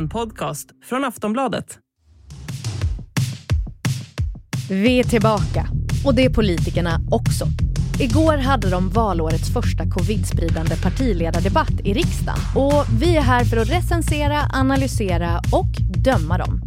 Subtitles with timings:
[0.00, 1.78] En podcast från Aftonbladet.
[4.70, 5.66] Vi är tillbaka.
[6.04, 7.46] Och det är politikerna också.
[8.00, 12.40] Igår hade de valårets första covid-spridande partiledardebatt i riksdagen.
[12.56, 16.62] Och vi är här för att recensera, analysera och döma dem.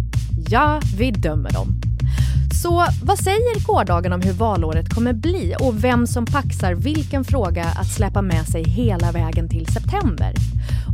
[0.50, 1.93] Ja, vi dömer dem.
[2.64, 7.64] Så vad säger gårdagen om hur valåret kommer bli och vem som paxar vilken fråga
[7.64, 10.34] att släppa med sig hela vägen till september?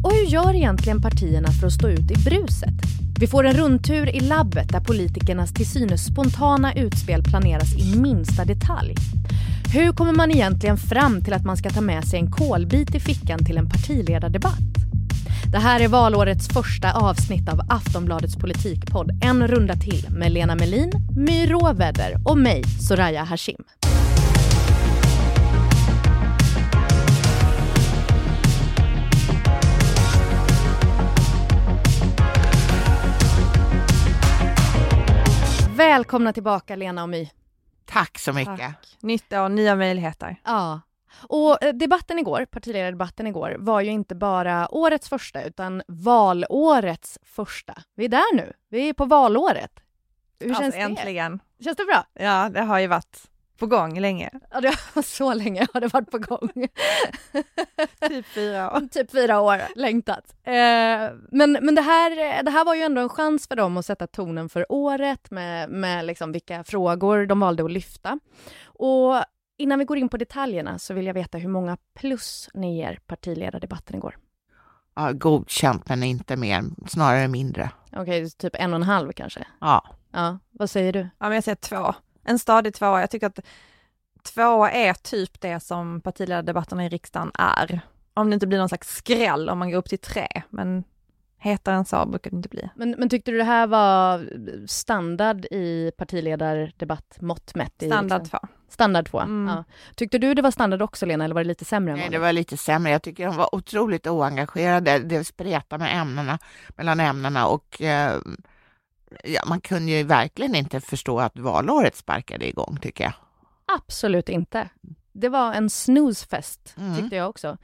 [0.03, 2.73] Och hur gör egentligen partierna för att stå ut i bruset?
[3.19, 8.45] Vi får en rundtur i labbet där politikernas till synes spontana utspel planeras i minsta
[8.45, 8.95] detalj.
[9.73, 12.99] Hur kommer man egentligen fram till att man ska ta med sig en kolbit i
[12.99, 14.88] fickan till en partiledardebatt?
[15.51, 20.91] Det här är valårets första avsnitt av Aftonbladets politikpodd En runda till med Lena Melin,
[21.17, 23.63] My Råväder och mig, Soraya Hashim.
[35.75, 37.29] Välkomna tillbaka Lena och My.
[37.85, 38.57] Tack så mycket.
[38.57, 38.97] Tack.
[39.01, 40.35] Nytt år, nya möjligheter.
[40.45, 40.81] Ja.
[41.17, 47.73] Och eh, debatten igår, partiledardebatten igår, var ju inte bara årets första utan valårets första.
[47.95, 48.53] Vi är där nu.
[48.69, 49.71] Vi är på valåret.
[50.39, 50.81] Hur alltså, känns det?
[50.81, 51.39] Äntligen.
[51.63, 52.03] Känns det bra?
[52.13, 54.29] Ja, det har ju varit på gång länge.
[54.51, 56.49] Ja, det har, så länge har det varit på gång.
[58.09, 58.87] typ fyra år.
[58.91, 60.35] Typ fyra år, längtat.
[60.43, 60.53] Eh,
[61.31, 64.07] men men det, här, det här var ju ändå en chans för dem att sätta
[64.07, 68.19] tonen för året med, med liksom vilka frågor de valde att lyfta.
[68.65, 69.15] Och
[69.59, 72.99] innan vi går in på detaljerna så vill jag veta hur många plus ni ger
[73.05, 74.17] partiledardebatten igår.
[74.95, 77.71] Ja, godkänt, men inte mer, snarare mindre.
[77.91, 79.47] Okej, okay, typ en och en halv kanske?
[79.61, 79.95] Ja.
[80.11, 80.99] Ja, vad säger du?
[80.99, 81.93] Ja, men jag säger två.
[82.23, 82.99] En stadig tvåa.
[82.99, 83.39] Jag tycker att
[84.23, 87.81] två är typ det som partiledardebatterna i riksdagen är.
[88.13, 90.83] Om det inte blir någon slags skräll om man går upp till tre, men
[91.39, 92.69] hetare än så brukar det inte bli.
[92.75, 94.29] Men, men tyckte du det här var
[94.67, 97.83] standard i partiledardebatt mått mätt?
[97.85, 98.37] Standard två.
[98.69, 99.47] Standard två, mm.
[99.47, 99.63] ja.
[99.95, 101.95] Tyckte du det var standard också Lena, eller var det lite sämre?
[101.95, 102.91] Nej, det var lite sämre.
[102.91, 104.99] Jag tycker de var otroligt oengagerade.
[104.99, 106.39] Det spretade med ämnena,
[106.77, 108.17] mellan ämnena och eh,
[109.23, 113.13] ja, man kunde ju verkligen inte förstå att valåret sparkade igång, tycker jag.
[113.77, 114.69] Absolut inte.
[115.11, 116.95] Det var en snoozefest, mm.
[116.95, 117.57] tyckte jag också.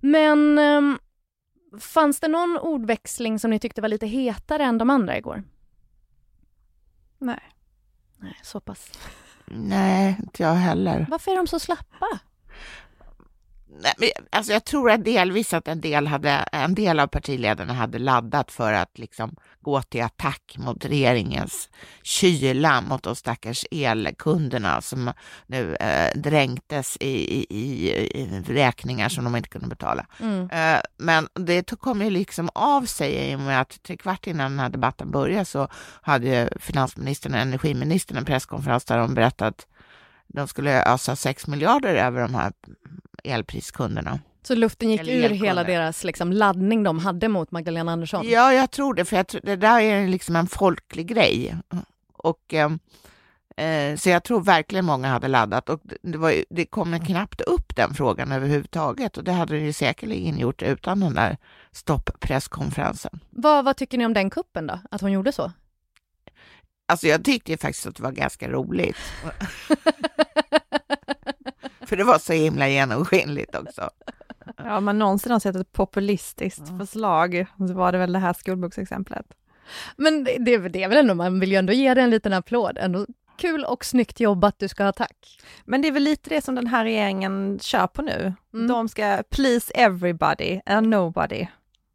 [0.00, 0.98] Men um,
[1.80, 5.42] fanns det någon ordväxling som ni tyckte var lite hetare än de andra igår?
[7.18, 7.40] Nej.
[8.16, 8.92] Nej, så pass.
[9.46, 11.06] Nej, inte jag heller.
[11.10, 12.06] Varför är de så slappa?
[14.30, 18.50] Alltså jag tror att delvis att en del, hade, en del av partiledarna hade laddat
[18.50, 21.68] för att liksom gå till attack mot regeringens
[22.02, 25.12] kyla mot de stackars elkunderna som
[25.46, 27.90] nu eh, dränktes i, i,
[28.20, 30.06] i, räkningar som de inte kunde betala.
[30.20, 30.50] Mm.
[30.50, 34.50] Eh, men det kom ju liksom av sig i och med att tre kvart innan
[34.50, 35.68] den här debatten började så
[36.02, 39.66] hade finansministern och energiministern en presskonferens där de berättade att
[40.26, 42.52] de skulle ösa 6 miljarder över de här
[43.28, 44.20] elpriskunderna.
[44.42, 48.28] Så luften gick ur hela deras liksom, laddning de hade mot Magdalena Andersson?
[48.28, 51.56] Ja, jag tror det, för jag tror, det där är liksom en folklig grej.
[52.12, 52.78] Och, ehm,
[53.56, 57.76] eh, så jag tror verkligen många hade laddat och det, var, det kom knappt upp
[57.76, 61.36] den frågan överhuvudtaget och det hade det säkerligen gjort utan den där
[61.72, 63.20] stopppresskonferensen.
[63.30, 65.52] Vad, vad tycker ni om den kuppen då, att hon gjorde så?
[66.88, 68.96] Alltså jag tyckte faktiskt att det var ganska roligt.
[71.88, 73.90] För det var så himla genomskinligt också.
[74.56, 76.78] Ja, man någonsin har sett ett populistiskt ja.
[76.78, 79.26] förslag så var det väl det här skolboksexemplet.
[79.96, 82.32] Men det, det, det är väl ändå, man vill ju ändå ge det en liten
[82.32, 82.78] applåd.
[82.78, 83.06] Ändå
[83.38, 85.40] kul och snyggt jobbat, du ska ha tack.
[85.64, 88.34] Men det är väl lite det som den här regeringen kör på nu.
[88.54, 88.66] Mm.
[88.68, 91.46] De ska please everybody and nobody.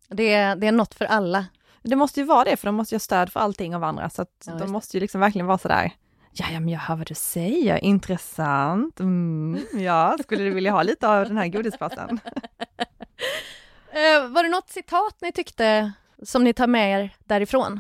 [0.10, 1.46] Det är, det är något för alla.
[1.82, 4.10] Det måste ju vara det, för de måste ju ha stöd för allting av andra,
[4.10, 5.92] så att ja, de måste ju liksom verkligen vara sådär,
[6.36, 9.00] Ja, ja, men jag hör vad du säger, intressant.
[9.00, 12.20] Mm, ja, skulle du vilja ha lite av den här godispåsen?
[13.92, 15.92] eh, var det något citat ni tyckte
[16.24, 17.80] som ni tar med er därifrån?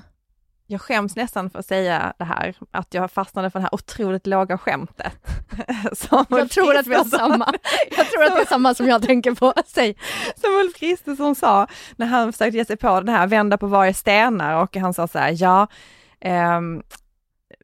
[0.68, 4.28] Jag skäms nästan för att säga det här, att jag fastnade för det här otroligt
[4.28, 5.14] låga skämtet.
[6.30, 7.54] jag tror att vi har samma.
[7.98, 9.54] Jag tror att det är samma som jag tänker på.
[9.66, 9.98] Säg.
[10.36, 13.94] Som Ulf Kristersson sa, när han försökte ge sig på det här, vända på varje
[13.94, 15.68] stenar och han sa så här, ja,
[16.58, 16.84] um,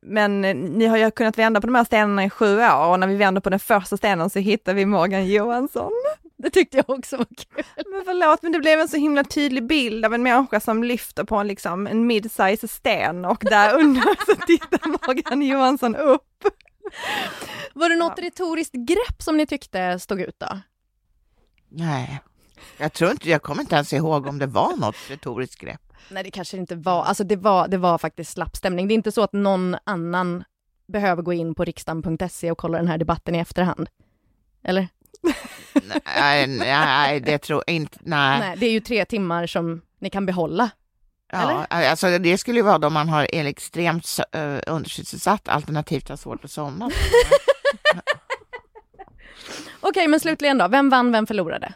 [0.10, 3.08] men ni har ju kunnat vända på de här stenarna i sju år och när
[3.08, 5.92] vi vänder på den första stenen så hittar vi Morgan Johansson.
[6.38, 7.64] Det tyckte jag också var kul.
[7.76, 11.24] Men förlåt, men det blev en så himla tydlig bild av en människa som lyfter
[11.24, 16.44] på en, liksom, en mid-size sten och där under så tittar Morgan Johansson upp.
[17.74, 18.24] Var det något ja.
[18.24, 20.60] retoriskt grepp som ni tyckte stod ut då?
[21.70, 22.20] Nej,
[22.78, 25.89] jag tror inte, jag kommer inte ens ihåg om det var något retoriskt grepp.
[26.10, 28.88] Nej det kanske inte var, alltså det var, det var faktiskt slapp stämning.
[28.88, 30.44] Det är inte så att någon annan
[30.88, 33.90] behöver gå in på riksdagen.se och kolla den här debatten i efterhand.
[34.64, 34.88] Eller?
[36.06, 37.98] nej, nej, det tror jag inte.
[38.02, 38.40] Nej.
[38.40, 38.58] nej.
[38.58, 40.70] Det är ju tre timmar som ni kan behålla.
[41.32, 46.16] Ja, alltså det skulle ju vara då man har en extremt uh, undersysselsatt alternativt har
[46.16, 46.90] svårt att somna.
[49.80, 51.74] Okej, men slutligen då, vem vann, vem förlorade?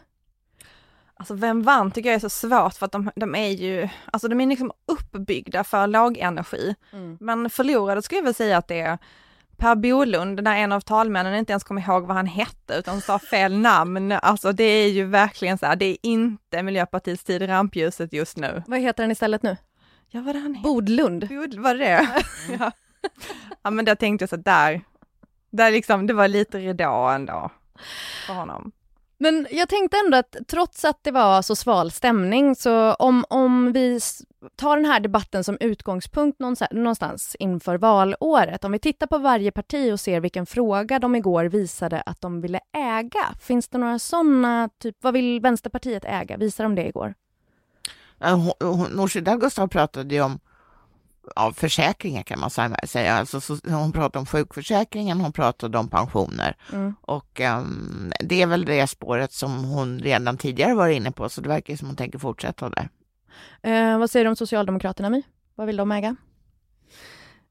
[1.23, 4.27] Alltså vem vann tycker jag är så svårt för att de, de är ju, alltså
[4.27, 6.75] de är liksom uppbyggda för lågenergi.
[6.93, 7.17] Mm.
[7.19, 8.97] Men förlorade skulle jag väl säga att det är
[9.57, 13.19] Per Bolund, när en av talmännen inte ens kom ihåg vad han hette utan sa
[13.19, 14.11] fel namn.
[14.11, 18.37] Alltså det är ju verkligen så här, det är inte Miljöpartiets tid i rampljuset just
[18.37, 18.63] nu.
[18.67, 19.57] Vad heter han istället nu?
[20.09, 21.27] Ja, vad är han Bodlund.
[21.29, 22.23] Bod, var det det?
[22.59, 22.71] ja.
[23.61, 24.81] ja, men där tänkte jag så där,
[25.51, 27.51] där liksom, det var lite ridå ändå
[28.27, 28.71] för honom.
[29.17, 33.71] Men jag tänkte ändå att trots att det var så sval stämning, så om, om
[33.73, 33.99] vi
[34.55, 36.39] tar den här debatten som utgångspunkt
[36.71, 41.45] någonstans inför valåret, om vi tittar på varje parti och ser vilken fråga de igår
[41.45, 46.37] visade att de ville äga, finns det några sådana, typ vad vill Vänsterpartiet äga?
[46.37, 47.13] Visar de det igår?
[48.19, 48.37] Eh,
[48.91, 50.39] Nooshi Dadgostar pratade ju om
[51.35, 52.49] av försäkringar kan man
[52.87, 53.13] säga.
[53.13, 56.55] Alltså, så, hon pratade om sjukförsäkringen, hon pratade om pensioner.
[56.73, 56.95] Mm.
[57.01, 61.41] Och um, det är väl det spåret som hon redan tidigare var inne på, så
[61.41, 62.89] det verkar som hon tänker fortsätta där.
[63.61, 65.23] Eh, vad säger du om Socialdemokraterna, My?
[65.55, 66.15] Vad vill de äga?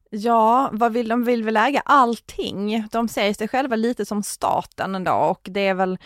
[0.09, 1.23] Ja, vad vill de?
[1.23, 2.87] vill väl äga allting.
[2.91, 5.97] De ser sig själva lite som staten ändå och det är väl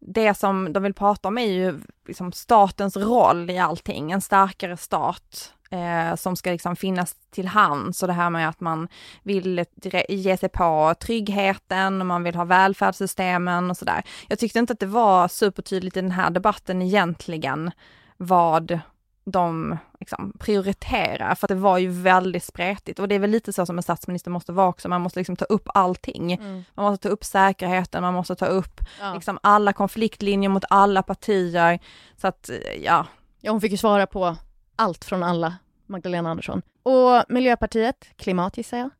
[0.00, 4.76] det som de vill prata om är ju liksom statens roll i allting, en starkare
[4.76, 8.88] stat eh, som ska liksom finnas till hands och det här med att man
[9.22, 9.64] vill
[10.08, 14.02] ge sig på tryggheten och man vill ha välfärdssystemen och sådär.
[14.28, 17.70] Jag tyckte inte att det var supertydligt i den här debatten egentligen
[18.16, 18.80] vad
[19.24, 23.66] de liksom, prioriterar, för det var ju väldigt spretigt och det är väl lite så
[23.66, 26.32] som en statsminister måste vara också, man måste liksom ta upp allting.
[26.32, 26.64] Mm.
[26.74, 29.14] Man måste ta upp säkerheten, man måste ta upp ja.
[29.14, 31.78] liksom, alla konfliktlinjer mot alla partier,
[32.16, 32.50] så att
[32.82, 33.06] ja.
[33.40, 34.36] Ja, hon fick ju svara på
[34.76, 35.54] allt från alla,
[35.86, 36.62] Magdalena Andersson.
[36.82, 38.90] Och Miljöpartiet, klimat gissar jag?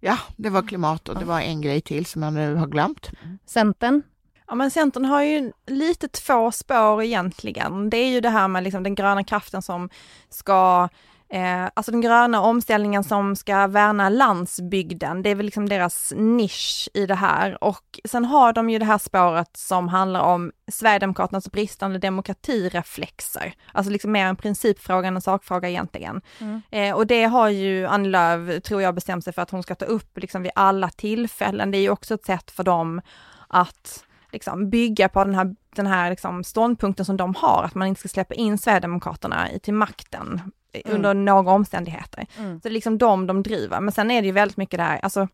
[0.00, 3.10] Ja, det var klimat och det var en grej till som jag nu har glömt.
[3.46, 4.02] Centern?
[4.46, 7.90] Ja men Centern har ju lite två spår egentligen.
[7.90, 9.90] Det är ju det här med liksom den gröna kraften som
[10.28, 10.88] ska
[11.30, 16.88] Eh, alltså den gröna omställningen som ska värna landsbygden, det är väl liksom deras nisch
[16.94, 17.64] i det här.
[17.64, 23.54] Och sen har de ju det här spåret som handlar om Sverigedemokraternas bristande demokratireflexer.
[23.72, 26.20] Alltså liksom mer en principfråga än en sakfråga egentligen.
[26.38, 26.62] Mm.
[26.70, 29.74] Eh, och det har ju Annie Lööf, tror jag, bestämt sig för att hon ska
[29.74, 31.70] ta upp liksom vid alla tillfällen.
[31.70, 33.00] Det är ju också ett sätt för dem
[33.48, 37.88] att liksom bygga på den här, den här liksom ståndpunkten som de har, att man
[37.88, 40.42] inte ska släppa in Sverigedemokraterna till makten
[40.72, 40.96] mm.
[40.96, 42.26] under några omständigheter.
[42.38, 42.60] Mm.
[42.60, 43.80] Så det är liksom de de driver.
[43.80, 45.28] Men sen är det ju väldigt mycket det här, alltså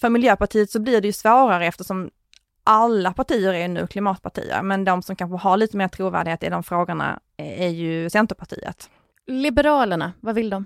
[0.00, 2.10] för Miljöpartiet så blir det ju svårare eftersom
[2.64, 6.62] alla partier är nu klimatpartier, men de som kanske har lite mer trovärdighet i de
[6.62, 8.90] frågorna är ju Centerpartiet.
[9.26, 10.64] Liberalerna, vad vill de?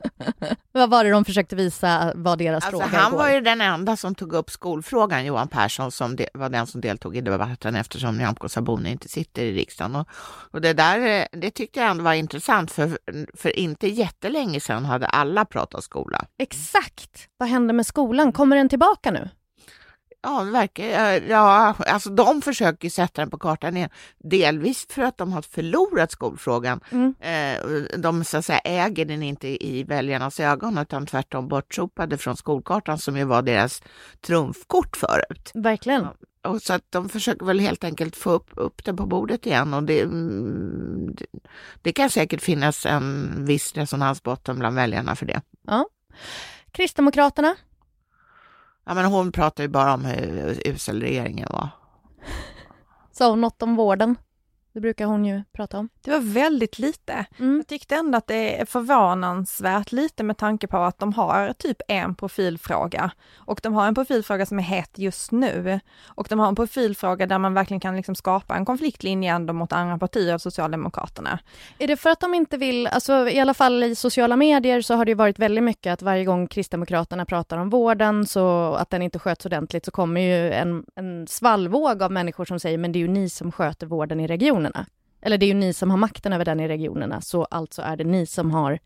[0.72, 3.18] Vad var det de försökte visa var deras alltså, fråga Han igår?
[3.18, 6.80] var ju den enda som tog upp skolfrågan, Johan Persson, som de, var den som
[6.80, 9.96] deltog i debatten eftersom Nyamko Sabuni inte sitter i riksdagen.
[9.96, 10.08] Och,
[10.50, 12.98] och, det där det tyckte jag ändå var intressant, för,
[13.34, 16.24] för inte jättelänge sedan hade alla pratat skola.
[16.38, 17.28] Exakt!
[17.36, 18.32] Vad hände med skolan?
[18.32, 19.28] Kommer den tillbaka nu?
[20.22, 20.84] Ja, det verkar,
[21.28, 23.90] ja, alltså de försöker sätta den på kartan igen.
[24.18, 26.80] Delvis för att de har förlorat skolfrågan.
[26.90, 27.14] Mm.
[27.20, 32.36] Eh, de så att säga, äger den inte i väljarnas ögon utan tvärtom bortsopade från
[32.36, 33.82] skolkartan som ju var deras
[34.20, 35.50] trumfkort förut.
[35.54, 36.06] Verkligen.
[36.42, 39.74] Och så att de försöker väl helt enkelt få upp, upp det på bordet igen
[39.74, 41.26] och det, mm, det,
[41.82, 45.40] det kan säkert finnas en viss resonansbotten bland väljarna för det.
[45.66, 45.86] Ja.
[46.72, 47.56] Kristdemokraterna
[48.84, 51.68] Ja, men hon pratar ju bara om hur usel regeringen var.
[53.12, 54.16] Sa hon något om vården?
[54.74, 55.88] Det brukar hon ju prata om.
[56.00, 57.26] Det var väldigt lite.
[57.38, 57.56] Mm.
[57.56, 61.76] Jag tyckte ändå att det är förvånansvärt lite med tanke på att de har typ
[61.88, 63.10] en profilfråga.
[63.34, 65.80] Och de har en profilfråga som är het just nu.
[66.04, 69.72] Och de har en profilfråga där man verkligen kan liksom skapa en konfliktlinje ändå mot
[69.72, 71.38] andra partier, Socialdemokraterna.
[71.78, 74.94] Är det för att de inte vill, alltså i alla fall i sociala medier så
[74.94, 79.02] har det varit väldigt mycket att varje gång Kristdemokraterna pratar om vården, så att den
[79.02, 82.98] inte sköts ordentligt, så kommer ju en, en svallvåg av människor som säger men det
[82.98, 84.86] är ju ni som sköter vården i regionen regionerna.
[85.24, 87.96] Eller det är ju ni som har makten över den i regionerna, så alltså är
[87.96, 88.78] det ni som har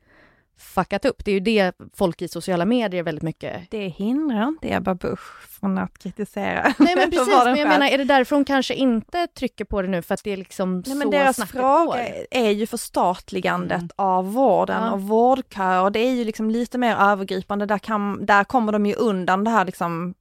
[0.59, 1.25] fuckat upp.
[1.25, 3.71] Det är ju det folk i sociala medier väldigt mycket...
[3.71, 6.75] Det hindrar inte Ebba Busch från att kritisera.
[6.79, 9.89] Nej men precis, men jag menar är det därför hon kanske inte trycker på det
[9.89, 12.27] nu för att det är liksom Nej, men så deras fråga går?
[12.31, 13.89] är ju förstatligandet Mm.
[13.97, 14.91] av vården Ja.
[14.93, 17.67] och vårdköer och det är ju liksom lite mer övergripande.
[17.67, 20.15] Där, kan, där kommer de ju undan det här liksom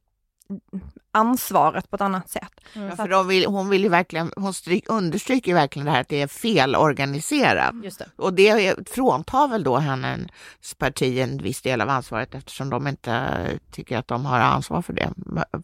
[1.12, 2.52] ansvaret på ett annat sätt.
[2.74, 2.88] Mm.
[2.88, 6.08] Ja, för de vill, hon vill ju verkligen, hon stryk, understryker verkligen det här att
[6.08, 7.74] det är felorganiserat.
[7.84, 8.06] Just det.
[8.16, 12.86] Och det är- fråntar väl då hennes parti en viss del av ansvaret eftersom de
[12.86, 13.28] inte
[13.70, 15.10] tycker att de har ansvar för det.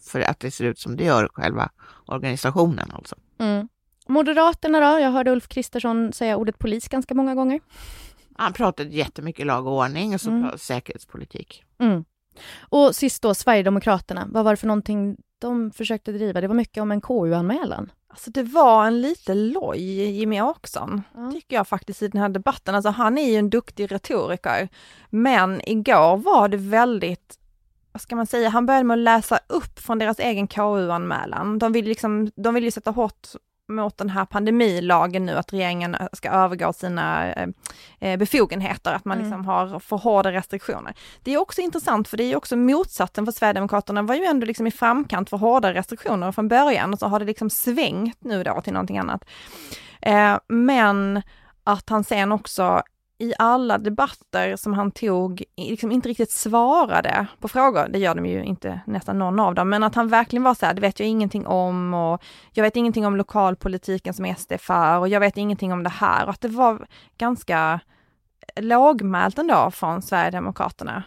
[0.03, 1.71] För att det ser ut som det gör själva
[2.07, 3.17] organisationen alltså.
[3.39, 3.69] Mm.
[4.09, 4.99] Moderaterna då?
[5.01, 7.61] Jag hörde Ulf Kristersson säga ordet polis ganska många gånger.
[8.37, 10.59] Han pratade jättemycket lag och ordning och så Mm.
[10.59, 11.65] säkerhetspolitik.
[11.81, 12.05] Mm.
[12.61, 14.27] Och sist då, Sverigedemokraterna.
[14.31, 16.41] Vad var det för någonting de försökte driva?
[16.41, 17.93] Det var mycket om en KU-anmälan.
[18.09, 19.81] Alltså det var en lite loj
[20.19, 21.31] Jimmy Åkesson, Ja.
[21.33, 22.75] tycker jag faktiskt i den här debatten.
[22.75, 24.69] Alltså han är ju en duktig retoriker,
[25.11, 27.39] men igår var det väldigt
[27.93, 31.59] vad ska man säga, han började med att läsa upp från deras egen KU-anmälan.
[31.59, 33.29] De vill liksom, de vill ju sätta hårt
[33.69, 37.49] mot den här pandemilagen nu, att regeringen ska övergå sina eh,
[38.01, 39.31] eh, befogenheter, att man Mm.
[39.31, 40.95] liksom har för hårda restriktioner.
[41.23, 44.67] Det är också intressant för det är också motsatsen för Sverigedemokraterna var ju ändå liksom
[44.67, 48.61] i framkant för hårda restriktioner från början och så har det liksom svängt nu då
[48.61, 49.25] till någonting annat.
[50.01, 51.23] Eh, men
[51.65, 52.83] att han sen också
[53.23, 58.27] i alla debatter som han tog, liksom inte riktigt svarade på frågor, det gör de
[58.27, 61.01] ju inte nästan någon av dem, men att han verkligen var så här, det vet
[61.01, 65.37] jag ingenting om och jag vet ingenting om lokalpolitiken som SD för och jag vet
[65.37, 66.25] ingenting om det här.
[66.25, 66.87] Och att det var
[67.19, 67.81] ganska
[68.57, 71.03] lågmält ändå från Sverigedemokraterna.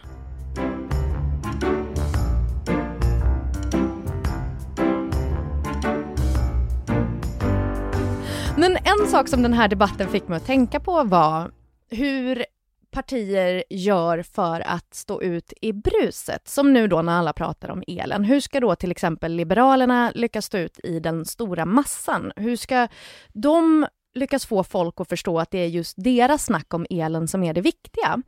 [8.57, 11.51] Men en sak som den här debatten fick mig att tänka på var
[11.95, 12.45] hur
[12.91, 16.47] partier gör för att stå ut i bruset.
[16.47, 18.23] Som nu då när alla pratar om elen.
[18.23, 22.31] Hur ska då till exempel Liberalerna lyckas stå ut i den stora massan?
[22.35, 22.87] Hur ska
[23.33, 27.43] de lyckas få folk att förstå att det är just deras snack om elen som
[27.43, 28.21] är det viktiga?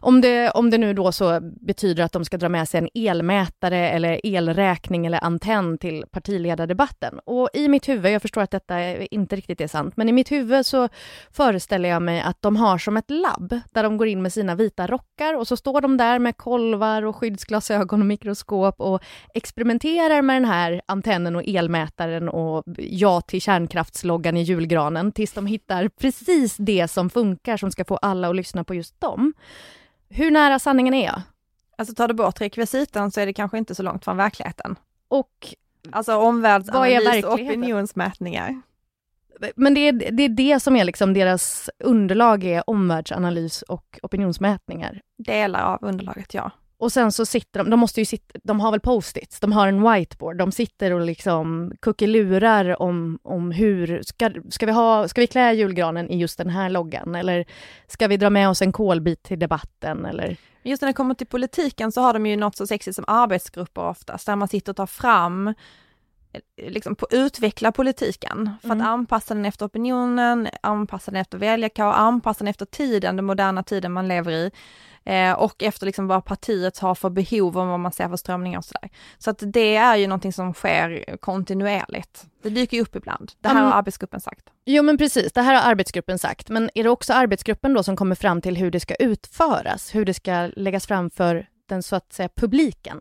[0.00, 3.08] Om det, om det nu då så betyder att de ska dra med sig en
[3.08, 7.18] elmätare eller elräkning eller antenn till partiledardebatten.
[7.24, 10.32] Och i mitt huvud, jag förstår att detta inte riktigt är sant, men i mitt
[10.32, 10.88] huvud så
[11.30, 14.54] föreställer jag mig att de har som ett labb där de går in med sina
[14.54, 19.02] vita rockar och så står de där med kolvar och skyddsglasögon och mikroskop och
[19.34, 25.46] experimenterar med den här antennen och elmätaren och ja till kärnkraftsloggan i julgranen tills de
[25.46, 29.34] hittar precis det som funkar som ska få alla att lyssna på just dem.
[30.08, 31.22] Hur nära sanningen är jag?
[31.78, 34.76] Alltså tar du bort rekvisitan så är det kanske inte så långt från verkligheten.
[35.08, 35.54] Och,
[35.90, 38.60] Alltså omvärldsanalys och opinionsmätningar.
[39.56, 45.00] men det är, det är det som är liksom deras underlag är omvärldsanalys och opinionsmätningar.
[45.18, 46.50] Delar av underlaget, ja.
[46.78, 49.68] Och sen så sitter de, de måste ju sitta, de har väl post-its, de har
[49.68, 55.20] en whiteboard, de sitter och liksom kuckelurar om, om hur, ska, ska, vi ha, ska
[55.20, 57.44] vi klä julgranen i just den här loggan eller
[57.86, 60.36] ska vi dra med oss en kolbit till debatten eller?
[60.62, 63.82] Just när det kommer till politiken så har de ju något så sexigt som arbetsgrupper
[63.88, 68.80] oftast, där man sitter och tar fram, eh, liksom på, utveckla politiken för Mm.
[68.80, 73.62] att anpassa den efter opinionen, anpassa den efter väljarkår, anpassa den efter tiden, den moderna
[73.62, 74.50] tiden man lever i.
[75.06, 78.58] Eh, och efter liksom vad partiet har för behov och vad man ser för strömningar
[78.58, 78.90] och sådär.
[79.18, 82.26] Så att det är ju någonting som sker kontinuerligt.
[82.42, 83.32] Det dyker ju upp ibland.
[83.40, 83.66] Det här Mm.
[83.70, 84.44] har arbetsgruppen sagt.
[84.64, 87.96] Jo men precis, det här har arbetsgruppen sagt, men är det också arbetsgruppen då som
[87.96, 91.96] kommer fram till hur det ska utföras, hur det ska läggas fram för den så
[91.96, 93.00] att säga publiken?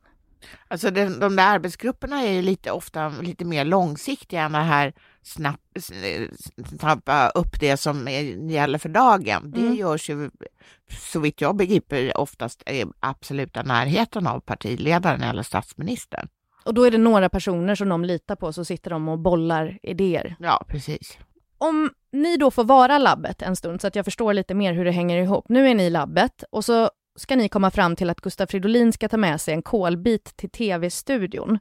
[0.67, 4.93] Alltså den, de där arbetsgrupperna är ju lite ofta lite mer långsiktiga än det här
[5.23, 5.61] snabbt
[6.79, 8.21] snappa upp det som är,
[8.51, 9.51] gäller för dagen.
[9.51, 9.75] Det Mm.
[9.75, 10.29] görs ju
[11.11, 16.27] så vitt jag begriper oftast i absoluta närheten av partiledaren eller statsministern.
[16.65, 19.79] Och då är det några personer som de litar på, så sitter de och bollar
[19.83, 20.35] idéer.
[20.39, 21.17] Ja, precis.
[21.57, 24.85] Om ni då får vara labbet en stund, så att jag förstår lite mer hur
[24.85, 25.45] det hänger ihop.
[25.49, 29.09] Nu är ni labbet och så ska ni komma fram till att Gustav Fridolin ska
[29.09, 31.59] ta med sig en kolbit till tv-studion.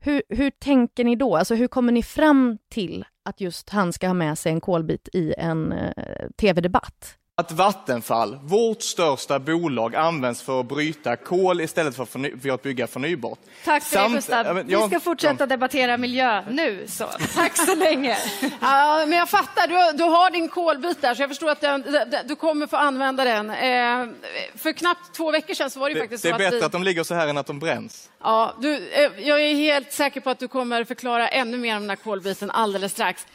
[0.00, 1.36] Hur, hur tänker ni då?
[1.36, 5.08] Alltså hur kommer ni fram till att just han ska ha med sig en kolbit
[5.12, 7.18] i en eh, tv-debatt?
[7.36, 12.62] Att Vattenfall, vårt största bolag, används för att bryta kol istället för, förny- för att
[12.62, 13.38] bygga förnybart.
[13.64, 14.46] Tack för det Samt- Gustav.
[14.46, 16.84] Ja, men Vi jag- ska fortsätta debattera miljö nu.
[16.88, 17.06] Så.
[17.34, 18.16] Tack så länge.
[18.60, 21.60] Ja, men jag fattar, du, har- du har din kolbit där så jag förstår att
[21.60, 21.84] den,
[22.24, 23.50] du kommer få använda den.
[23.50, 24.14] Eh,
[24.56, 26.56] för knappt två veckor sedan så var det, ju Det, faktiskt det är så bättre
[26.56, 26.66] att vi...
[26.66, 28.10] att de ligger så här än att de bränns.
[28.22, 31.80] Ja, du, eh, jag är helt säker på att du kommer förklara ännu mer om
[31.82, 33.26] den här kolbiten alldeles strax.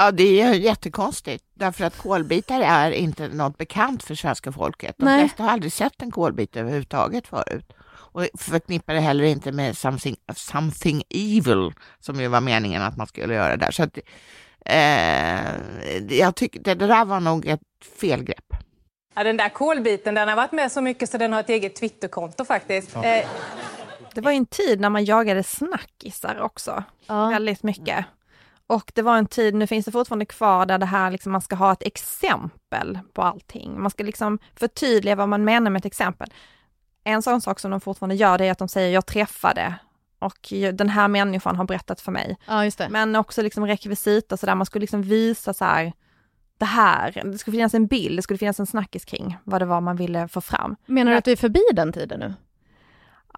[0.00, 4.94] Ja, det är jättekonstigt därför att kolbitar är inte något bekant för svenska folket.
[4.98, 5.20] De Nej.
[5.20, 10.16] flesta har aldrig sett en kolbit överhuvudtaget förut och förknippar det heller inte med something,
[10.34, 13.70] something evil som ju var meningen att man skulle göra där.
[13.70, 13.98] Så att,
[14.66, 17.60] eh, jag tycker det där var nog ett
[18.00, 18.54] felgrepp.
[19.14, 21.76] Ja, den där kolbiten den har varit med så mycket så den har ett eget
[21.76, 22.96] Twitterkonto faktiskt.
[22.96, 23.02] Eh,
[24.14, 27.28] Det var ju en tid när man jagade snackisar också, Ja.
[27.28, 28.04] väldigt mycket.
[28.70, 31.40] Och det var en tid, nu finns det fortfarande kvar, där det här liksom, man
[31.40, 33.80] ska ha ett exempel på allting.
[33.80, 36.32] Man ska liksom förtydliga vad man menar med ett exempel.
[37.04, 39.74] En sån sak som de fortfarande gör, det är att de säger jag träffade
[40.18, 42.36] och den här människan har berättat för mig.
[42.46, 42.70] Ja.
[42.90, 45.92] Men också liksom rekvisita så där, man skulle liksom visa så här,
[46.58, 49.66] det här, det skulle finnas en bild, det skulle finnas en snackis kring vad det
[49.66, 50.76] var man ville få fram.
[50.86, 52.34] Menar du att vi är förbi den tiden nu?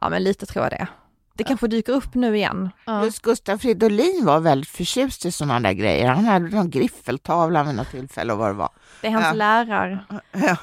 [0.00, 0.88] Ja men lite tror jag det.
[1.34, 2.70] Det kanske dyker upp nu igen.
[2.84, 3.04] Ja.
[3.04, 6.08] Just Gustaf Fridolin var väldigt förtjust i sådana där grejer.
[6.08, 8.70] Han hade någon griffeltavla vid något tillfälle och vad det var.
[9.00, 9.32] Det är hans Ja.
[9.32, 10.04] lärargener.
[10.32, 10.56] Ja.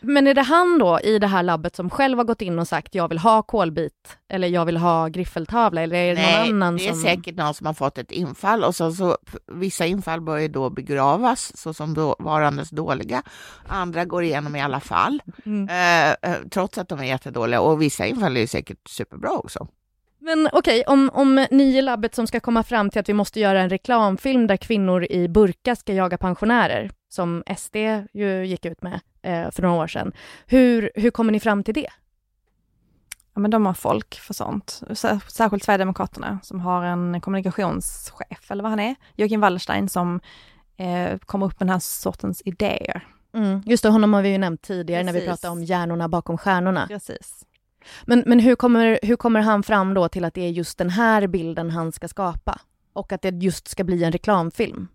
[0.00, 2.68] Men är det han då i det här labbet som själv har gått in och
[2.68, 6.50] sagt jag vill ha kolbit eller jag vill ha griffeltavla eller är det någon Nej,
[6.50, 7.02] annan det är som...
[7.02, 9.18] säkert någon som har fått ett infall och så, så
[9.52, 13.22] vissa infall bör ju då begravas såsom då, varandes dåliga.
[13.68, 15.68] Andra går igenom i alla fall, Mm.
[15.68, 19.68] eh, eh, trots att de är jättedåliga och vissa infall är ju säkert superbra också.
[20.18, 23.40] Men okej, om, om ni i labbet som ska komma fram till att vi måste
[23.40, 27.76] göra en reklamfilm där kvinnor i burka ska jaga pensionärer, som SD
[28.12, 30.12] ju gick ut med eh, för några år sedan.
[30.46, 31.88] Hur, hur kommer ni fram till det?
[33.34, 34.82] Ja men de har folk för sånt.
[34.88, 40.20] Sär- Särskilt Sverigedemokraterna som har en kommunikationschef, eller vad han är, Joakim Wallerstein som
[40.76, 43.06] eh, kommer upp med den här sortens idéer.
[43.34, 43.62] Mm.
[43.66, 45.30] Just det, honom har vi ju nämnt tidigare när vi Precis.
[45.30, 46.86] pratade om hjärnorna bakom stjärnorna.
[46.86, 47.44] Precis.
[48.04, 50.90] Men, men hur, kommer, hur kommer han fram då till att det är just den
[50.90, 52.60] här bilden han ska skapa?
[52.92, 54.88] Och att det just ska bli en reklamfilm?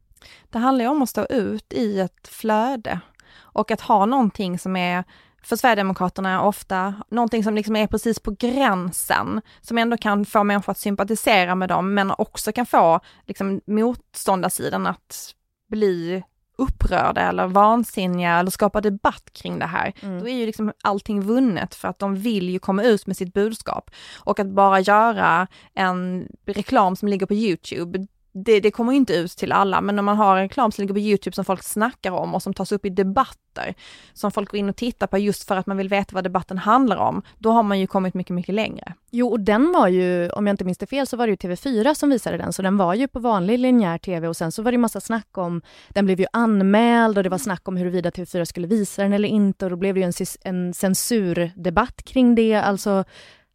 [0.50, 3.00] Det handlar ju om att stå ut i ett flöde
[3.38, 5.04] och att ha någonting som är
[5.44, 10.72] för Sverigedemokraterna ofta någonting som liksom är precis på gränsen, som ändå kan få människor
[10.72, 15.36] att sympatisera med dem, men också kan få liksom, motståndarsidan att
[15.70, 16.24] bli
[16.58, 19.94] upprörda eller vansinniga eller skapa debatt kring det här.
[20.01, 20.20] Mm.
[20.20, 23.34] Då är ju liksom allting vunnet för att de vill ju komma ut med sitt
[23.34, 23.92] budskap.
[24.18, 29.31] Och att bara göra en reklam som ligger på Youtube, det, det kommer inte ut
[29.31, 32.11] till alla, men om man har en reklam som ligger på Youtube som folk snackar
[32.11, 33.74] om och som tas upp i debatter,
[34.13, 36.57] som folk går in och tittar på just för att man vill veta vad debatten
[36.57, 38.94] handlar om, då har man ju kommit mycket, mycket längre.
[39.11, 41.35] Jo, och den var ju, om jag inte minns det fel, så var det ju
[41.35, 44.61] TV4 som visade den, så den var ju på vanlig linjär TV och sen så
[44.61, 48.09] var det massa snack om, den blev ju anmäld och det var snack om huruvida
[48.09, 52.35] TV4 skulle visa den eller inte och då blev det ju en, en censurdebatt kring
[52.35, 53.03] det, alltså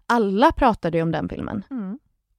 [0.06, 1.62] alla pratade ju om den filmen.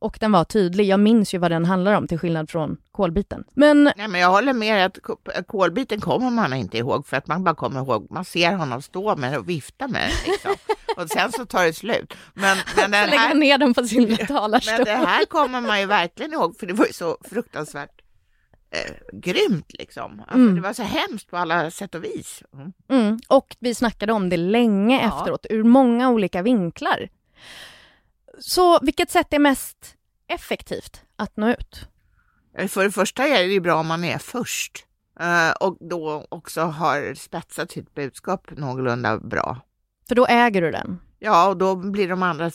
[0.06, 3.44] Och den var tydlig, jag minns ju vad den handlar om till skillnad från kolbiten.
[3.54, 7.28] Men Nej, men jag håller med att ko- kolbiten kommer man inte ihåg för att
[7.28, 10.52] man bara kommer ihåg, man ser honom stå med och vifta med den liksom.
[11.04, 12.14] och sen så tar det slut.
[12.34, 14.74] Men, men, den lägga här, ner den på sin talarstol.
[14.78, 18.02] men det här kommer man ju verkligen ihåg för det var ju så fruktansvärt
[18.72, 20.20] eh, grymt liksom.
[20.20, 20.56] Alltså, Mm.
[20.56, 22.44] Det var så hemskt på alla sätt och vis.
[22.54, 22.74] Mm.
[22.90, 25.08] Mm, och vi snackade om det länge Ja.
[25.20, 27.10] efteråt, ur många olika vinklar.
[28.40, 29.96] Så vilket sätt är mest
[30.28, 31.88] effektivt att nå ut?
[32.58, 34.86] Eh, För det första är det ju bra om man är först
[35.20, 39.62] eh, och då också har spetsat sitt budskap någorlunda bra.
[40.08, 41.00] För då äger du den.
[41.20, 42.52] Ja, och då blir de andra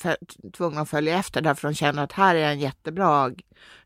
[0.56, 3.26] tvungna att följa efter därför de känner att här är en jättebra,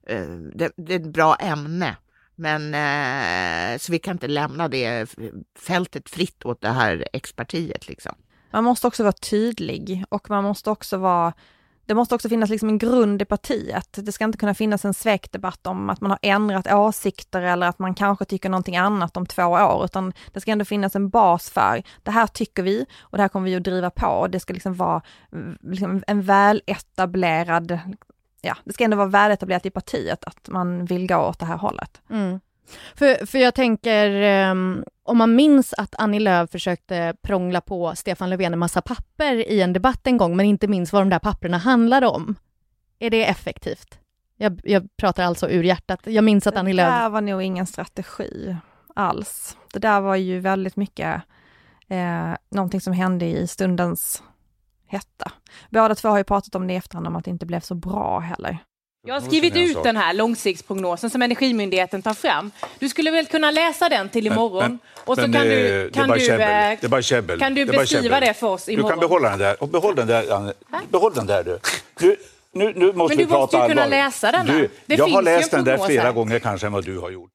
[0.07, 1.97] eh, det, det är ett bra ämne.
[2.37, 2.73] Men
[3.81, 5.17] så vi kan inte lämna det
[5.59, 8.15] fältet fritt åt det här expertiet liksom.
[8.53, 11.33] Man måste också vara tydlig och man måste också vara
[11.87, 13.89] det måste också finnas liksom en grund i partiet.
[13.93, 17.79] Det ska inte kunna finnas en svekdebatt om att man har ändrat åsikter eller att
[17.79, 21.51] man kanske tycker någonting annat om två år, utan det ska ändå finnas en bas
[21.51, 24.41] för det här tycker vi och det här kommer vi att driva på och det
[24.41, 27.79] ska liksom vara mm, liksom en väletablerad,
[28.41, 31.57] ja, det ska ändå vara väletablerat i partiet att man vill gå åt det här
[31.57, 32.03] hållet.
[32.11, 32.41] Mm.
[32.95, 38.31] För, för jag tänker, ehm, om man minns att Annie Lööf försökte prångla på Stefan
[38.31, 41.19] Löfven en massa papper i en debatt en gång, men inte minns vad de där
[41.19, 42.35] papperna handlade om.
[42.99, 43.99] Är det effektivt?
[44.37, 46.01] Jag, jag pratar alltså ur hjärtat.
[46.05, 46.91] Jag minns att Annie Det Lööf...
[46.91, 48.57] där var nog ingen strategi
[48.95, 49.57] alls.
[49.73, 51.23] Det där var ju väldigt mycket
[51.89, 54.23] eh, någonting som hände i stundens
[54.87, 55.33] hetta.
[55.71, 57.75] Båda två har ju pratat om det i efterhand, om att det inte blev så
[57.75, 58.59] bra heller.
[59.07, 62.51] Jag har skrivit ut den här långsiktsprognosen som Energimyndigheten tar fram.
[62.79, 64.63] Du skulle väl kunna läsa den till imorgon?
[64.63, 66.41] Men- och så men, kan eh, du, det är kan bara du, käbbel.
[66.73, 67.39] eh, Det är bara käbbel.
[67.39, 68.21] kan du Det beskriva käbbel.
[68.21, 68.91] det för oss Du imorgon?
[68.91, 69.63] kan behålla den där.
[69.63, 70.53] Och behåll den där, Anne.
[70.91, 71.59] Behåll den där du.
[71.99, 72.17] du
[72.53, 73.97] nu, nu måste Men vi du måste prata ju kunna allvar.
[73.97, 74.53] läsa denna.
[74.53, 76.13] Du, Det jag har läst den där flera här.
[76.13, 77.31] gånger kanske än vad du har gjort.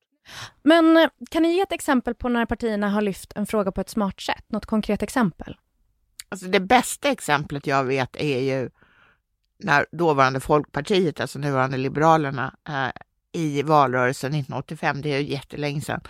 [0.63, 3.81] Men eh, kan ni ge ett exempel på när partierna har lyft en fråga på
[3.81, 4.43] ett smart sätt?
[4.49, 5.55] Något konkret exempel?
[6.29, 8.69] Alltså det bästa exemplet jag vet är ju
[9.63, 12.91] när dåvarande Folkpartiet, alltså nuvarande Liberalerna, eh,
[13.31, 16.01] i valrörelsen 1985, det är ju jättelänge sedan,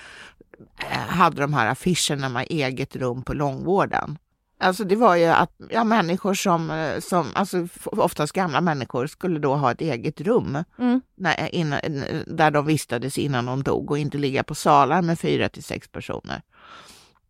[0.91, 4.17] eh, hade de här affischerna med eget rum på långvården.
[4.61, 9.39] Alltså det var ju att ja, människor som, eh, som, alltså oftast gamla människor, skulle
[9.39, 11.01] då ha ett eget rum Mm.
[11.15, 11.79] när, innan,
[12.27, 15.87] där de vistades innan de dog och inte ligga på salar med fyra till sex
[15.87, 16.41] personer.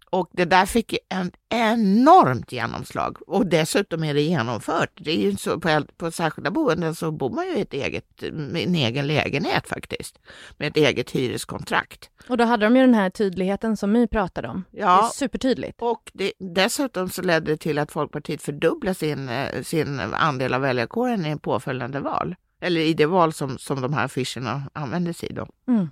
[0.10, 4.92] Och det där fick en enormt genomslag och dessutom är det genomfört.
[4.96, 8.22] Det är ju så på, på särskilda boenden så bor man ju i ett eget,
[8.34, 10.20] med en egen lägenhet faktiskt,
[10.58, 12.10] med ett eget hyreskontrakt.
[12.30, 14.64] Och då hade de ju den här tydligheten som My pratade om.
[14.72, 15.82] Det är Ja, supertydligt.
[15.82, 20.62] och det, dessutom så ledde det till att Folkpartiet fördubblade sin, eh, sin andel av
[20.62, 22.36] väljarkåren i påföljande val.
[22.62, 25.48] Eller i det val som, som de här affischerna användes i då.
[25.68, 25.90] Mm.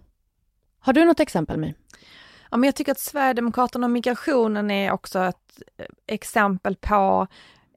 [0.80, 1.73] Har du något exempel My?
[2.51, 7.27] Ja, men jag tycker att Sverigedemokraterna och migrationen är också ett eh, exempel på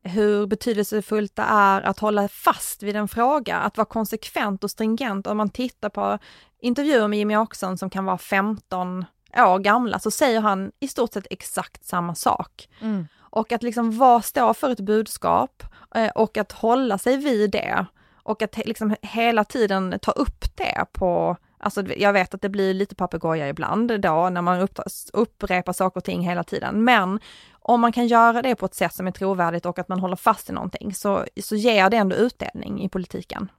[0.02, 5.26] hur betydelsefullt det är att hålla fast vid en fråga, att vara konsekvent och stringent.
[5.26, 6.18] Om man tittar på
[6.61, 9.04] intervjuer med Jimmy Åkesson som kan vara 15
[9.37, 12.68] år gamla, så säger han i stort sett exakt samma sak.
[12.80, 13.06] Mm.
[13.18, 15.62] Och att liksom vara, stå för ett budskap
[15.94, 17.87] eh, och att hålla sig vid det.
[18.22, 22.75] Och att liksom hela tiden ta upp det på, alltså jag vet att det blir
[22.75, 24.79] lite papegoja ibland då när man upp,
[25.12, 26.85] upprepar saker och ting hela tiden.
[26.85, 27.20] Men
[27.53, 30.16] om man kan göra det på ett sätt som är trovärdigt och att man håller
[30.16, 33.51] fast i någonting så, så ger det ändå utdelning i politiken.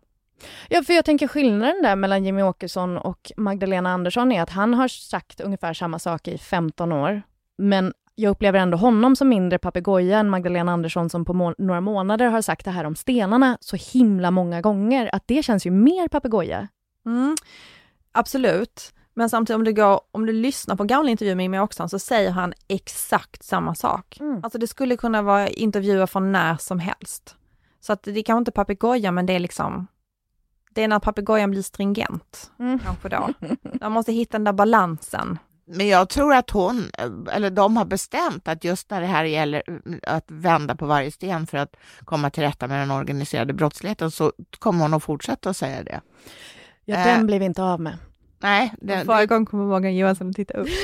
[0.69, 4.73] Ja, för jag tänker skillnaden där mellan Jimmy Åkesson och Magdalena Andersson är att han
[4.73, 7.21] har sagt ungefär samma sak i 15 år.
[7.57, 11.81] Men jag upplever ändå honom som mindre papegoja än Magdalena Andersson som på må- några
[11.81, 15.09] månader har sagt det här om stenarna så himla många gånger.
[15.15, 16.67] Att det känns ju mer papegoja.
[17.05, 17.35] Mm,
[18.11, 18.93] absolut.
[19.13, 21.99] Men samtidigt om du, går, om du lyssnar på gamla intervjuer med Jimmy Åkesson så
[21.99, 24.17] säger han exakt samma sak.
[24.19, 24.43] Mm.
[24.43, 27.35] Alltså det skulle kunna vara intervjuer från när som helst.
[27.81, 29.87] Så att det är kanske inte papegoja men det är liksom,
[30.71, 32.79] det är när papegojan blir stringent, Mm.
[32.79, 33.29] kanske då.
[33.81, 35.39] Man måste hitta den där balansen.
[35.65, 36.91] Men jag tror att hon,
[37.31, 39.63] eller de har bestämt att just när det här gäller
[40.07, 44.33] att vända på varje sten för att komma till rätta med den organiserade brottsligheten så
[44.59, 46.01] kommer hon att fortsätta att säga det.
[46.85, 47.05] Ja, Äh.
[47.05, 47.97] den blir vi inte av med.
[48.39, 50.67] Nej, det, Varje det, gång kommer Morgan Johansson att titta upp.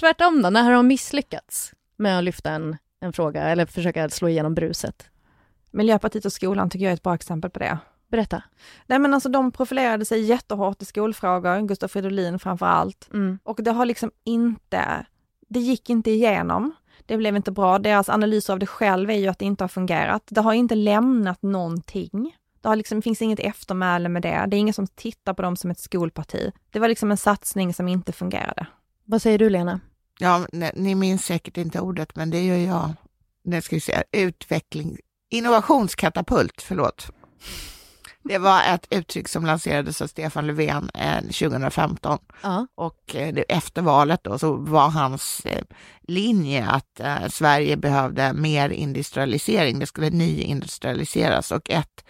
[0.00, 4.28] Tvärtom då, när har de misslyckats med att lyfta en, en fråga eller försöka slå
[4.28, 5.10] igenom bruset?
[5.70, 7.78] Miljöpartiet och skolan tycker jag är ett bra exempel på det.
[8.08, 8.42] Berätta.
[8.86, 13.08] Nej men alltså de profilerade sig jättehårt i skolfrågor, Gustav Fridolin framför allt.
[13.12, 13.38] Mm.
[13.42, 15.06] Och det har liksom inte,
[15.48, 16.72] det gick inte igenom.
[17.06, 17.78] Det blev inte bra.
[17.78, 20.22] Deras analyser av det själv är ju att det inte har fungerat.
[20.26, 22.36] Det har inte lämnat någonting.
[22.62, 24.46] Det har liksom, finns inget eftermäle med det.
[24.48, 26.52] Det är ingen som tittar på dem som ett skolparti.
[26.70, 28.66] Det var liksom en satsning som inte fungerade.
[29.04, 29.80] Vad säger du Lena?
[30.18, 32.90] ja, ni, ni minns säkert inte ordet, men det gör jag.
[33.44, 34.98] Det ska vi säga, utveckling,
[35.30, 37.10] innovationskatapult, förlåt.
[38.24, 42.66] Det var ett uttryck som lanserades av Stefan Löfven eh, 2015 Ja.
[42.74, 45.64] och eh, efter valet då så var hans eh,
[46.02, 52.04] linje att eh, Sverige behövde mer industrialisering, det skulle nyindustrialiseras och ett,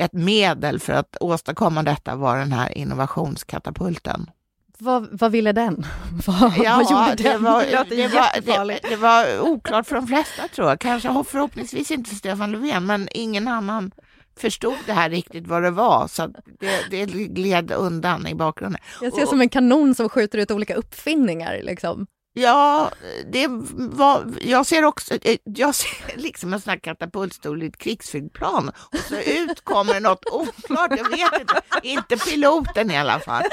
[0.00, 4.30] ett medel för att åstadkomma detta var den här innovationskatapulten.
[4.78, 5.86] Vad, vad ville den?
[6.26, 7.42] vad, vad gjorde det den?
[7.42, 8.08] var, Det låter det,
[8.46, 12.52] var, det, det var oklart för de flesta tror jag, kanske förhoppningsvis inte för Stefan
[12.52, 13.90] Löfven, men ingen annan
[14.36, 16.26] förstod det här riktigt vad det var, så
[16.60, 18.80] det, det gled undan i bakgrunden.
[19.00, 21.60] Jag ser som en kanon som skjuter ut olika uppfinningar.
[21.62, 22.06] Liksom.
[22.32, 22.90] Ja,
[23.32, 27.78] det var, jag ser också, eh, jag ser liksom en sån här katapultstol i ett
[27.78, 33.42] krigsflygplan och så ut kommer något oklart, jag vet inte, inte piloten i alla fall.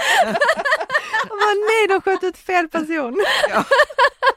[1.29, 3.25] Vad nej, de sköt ut fel person.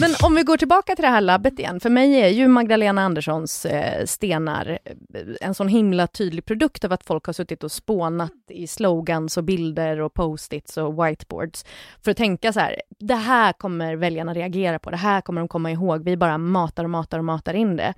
[0.00, 1.80] Men om vi går tillbaka till det här labbet igen.
[1.80, 6.92] För mig är ju Magdalena Anderssons eh, stenar eh, en sån himla tydlig produkt av
[6.92, 11.64] att folk har suttit och spånat i slogans och bilder och post-its och whiteboards
[12.04, 15.48] för att tänka så här, det här kommer väljarna reagera på, det här kommer de
[15.48, 17.94] komma ihåg, vi bara matar och matar och matar in det.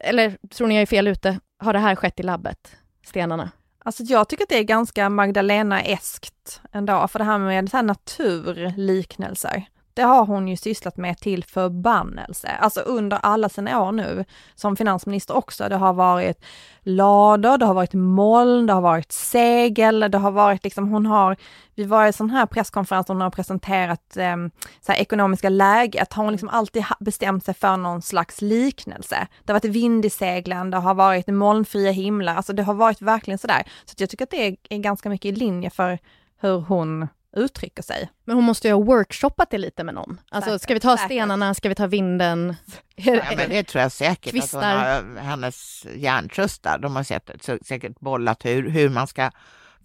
[0.00, 1.40] Eller tror ni jag är fel ute?
[1.58, 2.76] Har det här skett i labbet?
[3.06, 3.50] Stenarna?
[3.78, 7.84] Alltså jag tycker att det är ganska Magdalena-eskt ändå, för det här med så här
[7.84, 9.66] naturliknelser
[9.98, 12.48] det har hon ju sysslat med till förbannelse.
[12.48, 15.68] Alltså under alla sina år nu som finansminister också.
[15.68, 16.44] Det har varit
[16.82, 21.36] lador, det har varit moln, det har varit segel, det har varit liksom, hon har
[21.74, 24.36] vid varje sån här presskonferens hon har presenterat eh,
[24.80, 29.26] så här, ekonomiska läget, har hon liksom alltid bestämt sig för någon slags liknelse.
[29.44, 33.02] Det har varit vind i seglen, det har varit molnfria himlar, alltså det har varit
[33.02, 33.62] verkligen sådär.
[33.84, 35.98] Så jag tycker att det är, är ganska mycket i linje för
[36.40, 38.10] hur hon uttrycker sig.
[38.24, 40.20] Men hon måste ju ha workshoppat det lite med någon.
[40.30, 41.06] Alltså, säkert, ska vi ta säkert.
[41.06, 42.56] stenarna, ska vi ta vinden?
[43.00, 48.00] Ja, men det tror jag säkert att hon har, hennes hjärntröstar, de har säkert, säkert
[48.00, 49.30] bollat hur, hur man ska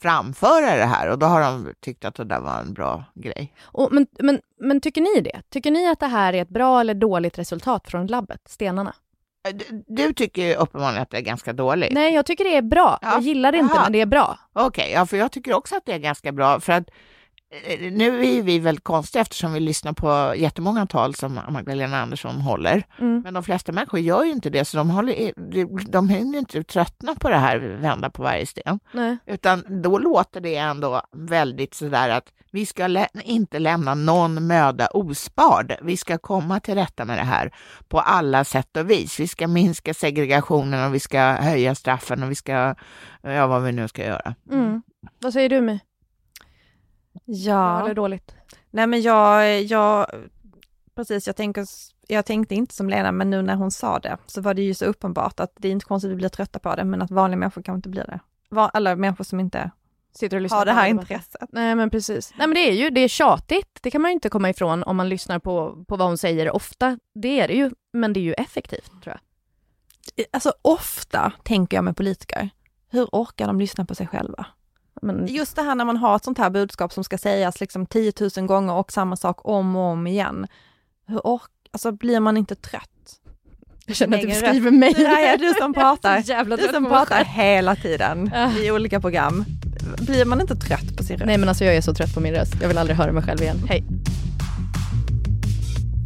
[0.02, 3.54] framföra det här och då har de tyckt att det där var en bra grej.
[3.62, 5.42] Och, men, men, men tycker ni det?
[5.50, 8.96] Tycker ni att det här är ett bra eller dåligt resultat från labbet, stenarna?
[9.52, 11.94] Du, du tycker uppenbarligen att det är ganska dåligt.
[11.94, 13.00] Nej, jag tycker det är bra.
[13.02, 13.12] Ja.
[13.12, 13.84] Jag gillar det inte, Aha.
[13.84, 14.40] men det är bra.
[14.54, 16.60] Okej, okay, ja, för jag tycker också att det är ganska bra.
[16.60, 16.90] För att
[17.92, 22.84] nu är vi väldigt konstiga eftersom vi lyssnar på jättemånga tal som Magdalena Andersson håller.
[23.00, 23.22] Mm.
[23.22, 25.34] Men de flesta människor gör ju inte det, så de, håller,
[25.92, 28.80] de hinner inte tröttna på det här vända på varje sten.
[28.92, 29.18] Nej.
[29.26, 34.88] Utan då låter det ändå väldigt sådär att vi ska lä inte lämna någon möda
[34.88, 35.74] ospard.
[35.82, 37.54] Vi ska komma till rätta med det här
[37.88, 39.20] på alla sätt och vis.
[39.20, 42.76] Vi ska minska segregationen och vi ska höja straffen och vi ska,
[43.22, 44.36] ja vad vi nu ska göra.
[44.52, 44.82] Mm.
[45.20, 45.80] Vad säger du My?
[47.26, 47.54] Ja.
[47.54, 48.36] Bra eller dåligt?
[48.72, 50.08] Nej men jag, jag,
[50.96, 51.66] precis jag tänker,
[52.08, 54.74] jag tänkte inte som Lena, men nu när hon sa det så var det ju
[54.74, 57.12] så uppenbart att det är inte konstigt att vi blir trötta på det, men att
[57.12, 58.20] vanliga människor kan inte bli det.
[58.74, 59.72] Eller människor som inte
[60.16, 61.50] Sitter och lyssnar har det här intresset.
[61.52, 62.34] Nej men precis.
[62.38, 64.84] Nej men det är ju, det är tjatigt, det kan man ju inte komma ifrån
[64.84, 67.00] om man lyssnar på, på vad hon säger ofta.
[67.16, 69.18] Det är det ju, men det är ju effektivt tror
[70.16, 70.26] jag.
[70.32, 72.50] Alltså ofta tänker jag med politiker,
[72.90, 74.46] hur orkar de lyssna på sig själva?
[75.04, 77.86] Men just det här när man har ett sånt här budskap som ska sägas liksom
[77.86, 80.48] 10 000 gånger och samma sak om och om igen.
[81.08, 82.90] Hur ork, alltså blir man inte trött?
[83.86, 84.96] Jag känner att du beskriver mig.
[84.98, 88.32] Nej, du som pratar, du som pratar hela tiden
[88.64, 89.46] i olika program.
[90.02, 91.26] Blir man inte trött på sin röst?
[91.26, 92.54] Nej men alltså jag är så trött på min röst.
[92.62, 93.58] Jag vill aldrig höra mig själv igen.
[93.70, 93.84] Hej.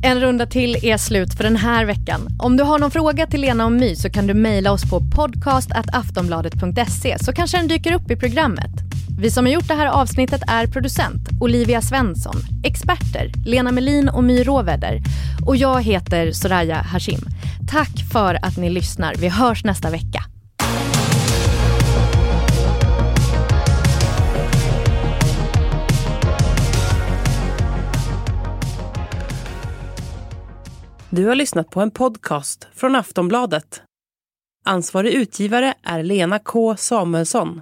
[0.04, 2.28] En runda till är slut för den här veckan.
[2.40, 5.02] Om du har någon fråga till Lena och My så kan du mejla oss på
[5.16, 8.87] podcast.aftonbladet.se så kanske den dyker upp i programmet.
[9.19, 14.23] Vi som har gjort det här avsnittet är producent Olivia Svensson, experter Lena Melin och
[14.23, 15.01] My Råväder
[15.45, 17.19] och jag heter Soraya Hashim.
[17.71, 19.15] Tack för att ni lyssnar.
[19.15, 20.23] Vi hörs nästa vecka.
[31.10, 33.82] Du har lyssnat på en podcast från Aftonbladet.
[34.65, 37.62] Ansvarig utgivare är Lena K Samuelsson.